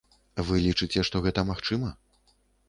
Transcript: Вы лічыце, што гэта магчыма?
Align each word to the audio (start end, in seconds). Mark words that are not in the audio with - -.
Вы 0.47 0.61
лічыце, 0.67 1.03
што 1.11 1.21
гэта 1.27 1.45
магчыма? 1.51 1.93